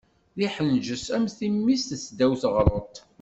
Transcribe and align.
D 0.37 0.39
iḥenges 0.47 1.05
am 1.15 1.25
timmist 1.37 1.89
seddaw 2.01 2.33
teɣṛuḍt. 2.41 2.95